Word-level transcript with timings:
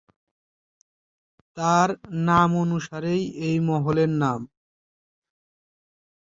তাঁর 1.57 1.89
নামানুসারেই 2.25 3.23
এই 3.47 3.57
মহলের 3.67 4.11
নাম। 4.21 4.39